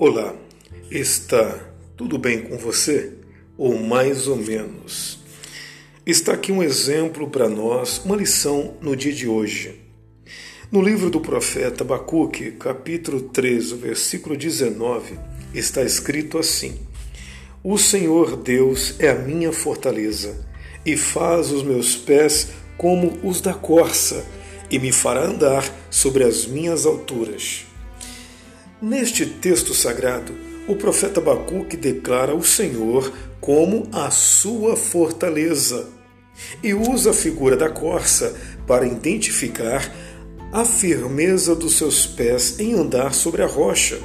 [0.00, 0.32] Olá,
[0.92, 1.58] está
[1.96, 3.14] tudo bem com você?
[3.56, 5.18] Ou mais ou menos?
[6.06, 9.80] Está aqui um exemplo para nós, uma lição no dia de hoje.
[10.70, 15.18] No livro do profeta Abacuque, capítulo 13, versículo 19,
[15.52, 16.78] está escrito assim:
[17.64, 20.46] O Senhor Deus é a minha fortaleza
[20.86, 24.24] e faz os meus pés como os da corça
[24.70, 27.67] e me fará andar sobre as minhas alturas.
[28.80, 30.32] Neste texto sagrado,
[30.68, 35.88] o profeta Abacuque declara o Senhor como a sua fortaleza
[36.62, 38.36] e usa a figura da corça
[38.68, 39.92] para identificar
[40.52, 43.98] a firmeza dos seus pés em andar sobre a rocha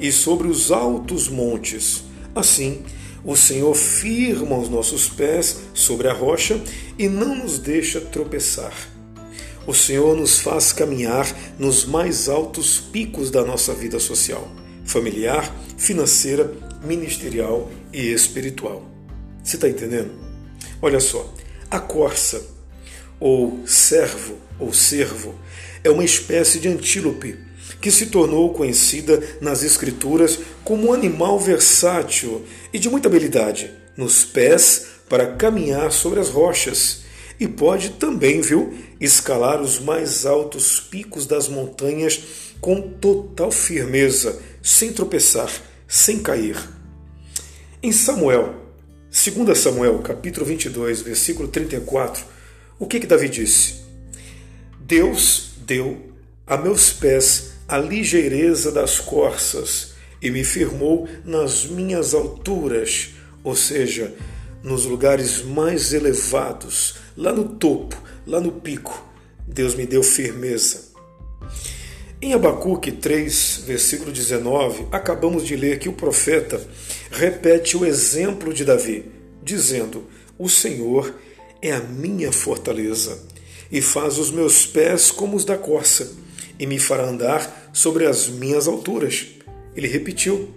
[0.00, 2.02] e sobre os altos montes.
[2.34, 2.82] Assim,
[3.24, 6.60] o Senhor firma os nossos pés sobre a rocha
[6.98, 8.91] e não nos deixa tropeçar.
[9.66, 11.26] O Senhor nos faz caminhar
[11.58, 14.50] nos mais altos picos da nossa vida social,
[14.84, 18.84] familiar, financeira, ministerial e espiritual.
[19.42, 20.10] Você está entendendo?
[20.80, 21.32] Olha só,
[21.70, 22.44] a corça,
[23.20, 25.34] ou servo, ou servo,
[25.84, 27.38] é uma espécie de antílope
[27.80, 34.24] que se tornou conhecida nas Escrituras como um animal versátil e de muita habilidade nos
[34.24, 37.01] pés para caminhar sobre as rochas
[37.38, 42.22] e pode também, viu, escalar os mais altos picos das montanhas
[42.60, 45.50] com total firmeza, sem tropeçar,
[45.88, 46.56] sem cair.
[47.82, 48.54] Em Samuel,
[49.10, 52.24] 2 Samuel, capítulo 22, versículo 34,
[52.78, 53.82] o que que Davi disse?
[54.80, 56.12] Deus deu
[56.46, 63.10] a meus pés a ligeireza das corças e me firmou nas minhas alturas,
[63.42, 64.14] ou seja,
[64.62, 69.06] nos lugares mais elevados, lá no topo, lá no pico.
[69.46, 70.92] Deus me deu firmeza.
[72.20, 76.64] Em Abacuque 3, versículo 19, acabamos de ler que o profeta
[77.10, 79.10] repete o exemplo de Davi,
[79.42, 80.04] dizendo:
[80.38, 81.12] O Senhor
[81.60, 83.18] é a minha fortaleza
[83.72, 86.12] e faz os meus pés como os da corça
[86.58, 89.26] e me fará andar sobre as minhas alturas.
[89.74, 90.50] Ele repetiu.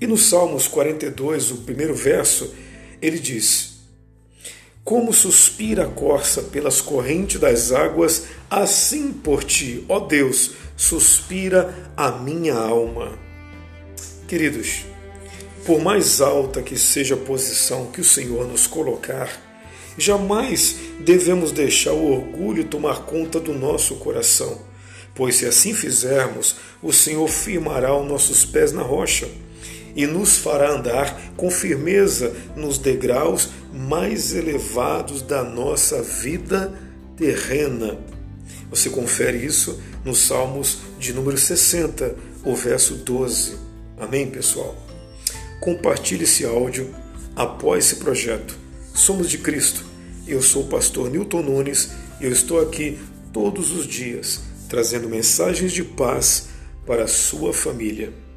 [0.00, 2.54] E no Salmos 42, o primeiro verso,
[3.00, 3.78] ele diz:
[4.84, 12.10] Como suspira a corça pelas correntes das águas, assim por ti, ó Deus, suspira a
[12.10, 13.18] minha alma.
[14.26, 14.84] Queridos,
[15.64, 19.30] por mais alta que seja a posição que o Senhor nos colocar,
[19.96, 24.60] jamais devemos deixar o orgulho tomar conta do nosso coração,
[25.14, 29.28] pois se assim fizermos, o Senhor firmará os nossos pés na rocha
[29.98, 36.72] e nos fará andar com firmeza nos degraus mais elevados da nossa vida
[37.16, 37.98] terrena.
[38.70, 42.14] Você confere isso nos Salmos de número 60,
[42.44, 43.56] o verso 12.
[43.98, 44.76] Amém, pessoal?
[45.60, 46.94] Compartilhe esse áudio,
[47.34, 48.56] apoie esse projeto.
[48.94, 49.84] Somos de Cristo.
[50.28, 53.00] Eu sou o pastor Newton Nunes e eu estou aqui
[53.32, 56.50] todos os dias trazendo mensagens de paz
[56.86, 58.27] para a sua família.